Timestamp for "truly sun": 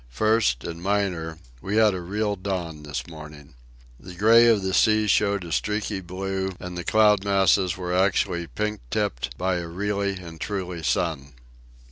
10.41-11.33